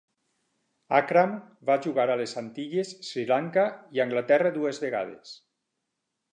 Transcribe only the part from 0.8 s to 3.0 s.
Akram va jugar a les Antilles,